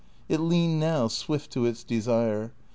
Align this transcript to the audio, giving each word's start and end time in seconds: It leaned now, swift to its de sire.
It 0.27 0.39
leaned 0.39 0.79
now, 0.79 1.09
swift 1.09 1.51
to 1.51 1.67
its 1.67 1.83
de 1.83 2.01
sire. 2.01 2.53